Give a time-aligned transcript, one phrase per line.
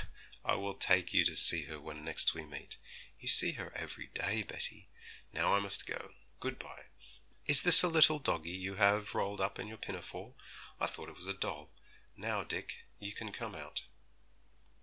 [0.43, 2.77] 'I will take you to see her when next we meet.
[3.19, 4.89] You see her every day, Betty.
[5.31, 6.15] Now I must go.
[6.39, 6.85] Good bye.
[7.45, 10.33] Is this a little doggie you have rolled up in your pinafore?
[10.79, 11.69] I thought it was a doll.
[12.17, 13.83] Now, Dick, you can come out.'